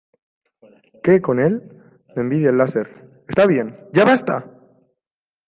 ¿Qué 1.03 1.21
con 1.21 1.39
él? 1.39 1.61
Le 2.15 2.23
envidia 2.23 2.49
el 2.49 2.57
láser.¡ 2.57 2.89
está 3.29 3.45
bien, 3.45 3.87
ya 3.93 4.03
basta! 4.03 4.51